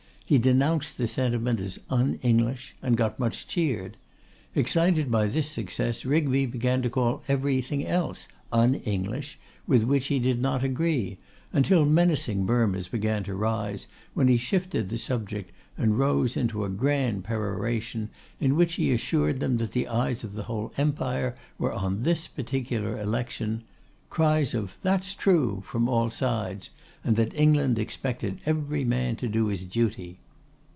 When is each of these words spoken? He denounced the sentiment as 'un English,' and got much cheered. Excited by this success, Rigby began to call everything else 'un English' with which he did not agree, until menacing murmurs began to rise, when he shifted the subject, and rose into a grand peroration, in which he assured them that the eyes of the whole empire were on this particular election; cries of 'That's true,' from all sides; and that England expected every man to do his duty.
He 0.23 0.37
denounced 0.37 0.97
the 0.97 1.07
sentiment 1.09 1.59
as 1.59 1.77
'un 1.89 2.17
English,' 2.21 2.73
and 2.81 2.95
got 2.95 3.19
much 3.19 3.49
cheered. 3.49 3.97
Excited 4.55 5.11
by 5.11 5.27
this 5.27 5.49
success, 5.51 6.05
Rigby 6.05 6.45
began 6.45 6.81
to 6.83 6.89
call 6.89 7.21
everything 7.27 7.85
else 7.85 8.29
'un 8.53 8.75
English' 8.75 9.37
with 9.67 9.83
which 9.83 10.07
he 10.07 10.19
did 10.19 10.41
not 10.41 10.63
agree, 10.63 11.17
until 11.51 11.83
menacing 11.85 12.45
murmurs 12.45 12.87
began 12.87 13.25
to 13.25 13.35
rise, 13.35 13.87
when 14.13 14.29
he 14.29 14.37
shifted 14.37 14.87
the 14.87 14.97
subject, 14.97 15.51
and 15.77 15.99
rose 15.99 16.37
into 16.37 16.63
a 16.63 16.69
grand 16.69 17.25
peroration, 17.25 18.07
in 18.39 18.55
which 18.55 18.75
he 18.75 18.93
assured 18.93 19.41
them 19.41 19.57
that 19.57 19.73
the 19.73 19.89
eyes 19.89 20.23
of 20.23 20.31
the 20.33 20.43
whole 20.43 20.71
empire 20.77 21.35
were 21.57 21.73
on 21.73 22.03
this 22.03 22.29
particular 22.29 22.97
election; 22.97 23.63
cries 24.09 24.53
of 24.53 24.77
'That's 24.81 25.13
true,' 25.13 25.61
from 25.67 25.87
all 25.89 26.09
sides; 26.09 26.69
and 27.03 27.15
that 27.15 27.33
England 27.33 27.79
expected 27.79 28.39
every 28.45 28.83
man 28.85 29.15
to 29.15 29.27
do 29.27 29.47
his 29.47 29.63
duty. 29.63 30.19